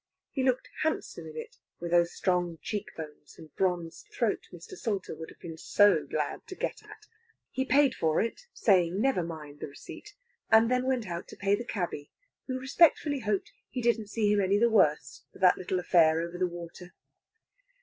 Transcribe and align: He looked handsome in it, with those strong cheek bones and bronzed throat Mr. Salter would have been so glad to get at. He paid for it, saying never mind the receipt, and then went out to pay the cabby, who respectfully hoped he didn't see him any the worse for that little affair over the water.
He 0.31 0.41
looked 0.43 0.71
handsome 0.81 1.27
in 1.27 1.37
it, 1.37 1.57
with 1.79 1.91
those 1.91 2.11
strong 2.11 2.57
cheek 2.63 2.87
bones 2.97 3.37
and 3.37 3.55
bronzed 3.55 4.07
throat 4.11 4.47
Mr. 4.51 4.75
Salter 4.75 5.13
would 5.13 5.29
have 5.29 5.37
been 5.37 5.59
so 5.59 6.07
glad 6.07 6.41
to 6.47 6.55
get 6.55 6.81
at. 6.81 7.05
He 7.51 7.65
paid 7.65 7.93
for 7.93 8.19
it, 8.19 8.47
saying 8.51 8.99
never 8.99 9.21
mind 9.21 9.59
the 9.59 9.67
receipt, 9.67 10.15
and 10.49 10.71
then 10.71 10.87
went 10.87 11.05
out 11.05 11.27
to 11.27 11.37
pay 11.37 11.53
the 11.53 11.63
cabby, 11.65 12.09
who 12.47 12.57
respectfully 12.59 13.19
hoped 13.19 13.51
he 13.69 13.79
didn't 13.79 14.07
see 14.09 14.33
him 14.33 14.41
any 14.41 14.57
the 14.57 14.71
worse 14.71 15.21
for 15.31 15.37
that 15.37 15.59
little 15.59 15.79
affair 15.79 16.19
over 16.21 16.39
the 16.39 16.47
water. 16.47 16.95